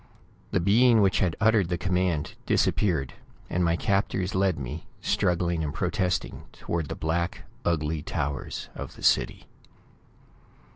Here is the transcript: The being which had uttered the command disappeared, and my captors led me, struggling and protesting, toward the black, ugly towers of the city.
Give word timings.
The 0.49 0.59
being 0.59 1.01
which 1.03 1.19
had 1.19 1.35
uttered 1.39 1.69
the 1.69 1.77
command 1.77 2.33
disappeared, 2.47 3.13
and 3.51 3.63
my 3.63 3.75
captors 3.75 4.33
led 4.33 4.57
me, 4.57 4.87
struggling 4.99 5.63
and 5.63 5.71
protesting, 5.71 6.45
toward 6.53 6.89
the 6.89 6.95
black, 6.95 7.43
ugly 7.63 8.01
towers 8.01 8.69
of 8.73 8.95
the 8.95 9.03
city. 9.03 9.45